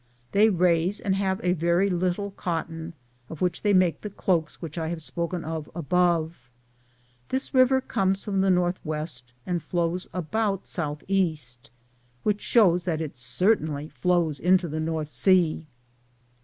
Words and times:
* 0.17 0.31
They 0.31 0.49
raise 0.49 0.99
and 0.99 1.13
have 1.15 1.39
a 1.43 1.53
very 1.53 1.87
little 1.87 2.31
cotton, 2.31 2.95
of 3.29 3.39
which 3.39 3.61
they 3.61 3.71
make 3.71 4.01
the 4.01 4.09
cloaks 4.09 4.59
which 4.59 4.75
I 4.75 4.87
have 4.87 4.99
spoken 4.99 5.45
of 5.45 5.69
above. 5.75 6.49
This 7.29 7.53
river 7.53 7.81
conies 7.81 8.25
from 8.25 8.41
the 8.41 8.49
northwest 8.49 9.31
and 9.45 9.61
flows 9.61 10.07
about 10.11 10.65
southeast, 10.65 11.69
which 12.23 12.41
shows 12.41 12.83
that 12.85 12.99
it 12.99 13.15
certainly 13.15 13.89
flows 13.89 14.39
into 14.39 14.67
the 14.67 14.79
North 14.79 15.09
sea. 15.09 15.67